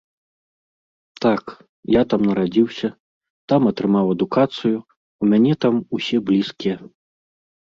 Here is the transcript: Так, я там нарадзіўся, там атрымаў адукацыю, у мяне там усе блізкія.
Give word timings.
Так, 1.25 1.43
я 1.95 2.01
там 2.13 2.21
нарадзіўся, 2.29 2.89
там 3.53 3.61
атрымаў 3.73 4.05
адукацыю, 4.15 4.77
у 5.23 5.33
мяне 5.35 5.53
там 5.67 5.75
усе 5.99 6.17
блізкія. 6.33 6.75